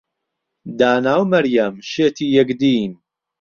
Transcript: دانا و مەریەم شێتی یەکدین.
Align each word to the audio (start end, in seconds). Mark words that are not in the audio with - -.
دانا 0.79 1.15
و 1.21 1.29
مەریەم 1.31 1.75
شێتی 1.91 2.27
یەکدین. 2.37 2.91